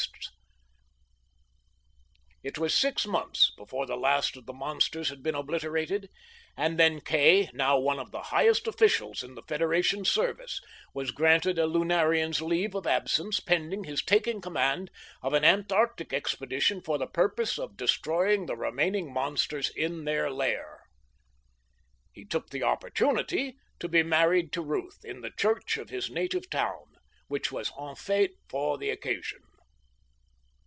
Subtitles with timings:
[2.43, 6.09] It was six months before the last of the monsters had been obliterated,
[6.57, 10.59] and then Kay, now one of the highest officials in the Federation's service,
[10.91, 14.89] was granted a lunarian's leave of absence pending his taking command
[15.21, 20.81] of an Antarctic expedition for the purpose of destroying the remaining monsters in their lair.
[22.11, 26.49] He took this opportunity to be married to Ruth, in the church in his native
[26.49, 26.85] town,
[27.27, 29.41] which was en fête for the occasion.